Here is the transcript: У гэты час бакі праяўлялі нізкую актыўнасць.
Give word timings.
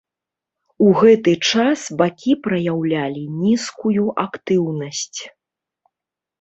У 0.85 0.87
гэты 1.01 1.33
час 1.49 1.83
бакі 1.99 2.33
праяўлялі 2.49 3.23
нізкую 3.45 4.09
актыўнасць. 4.27 5.19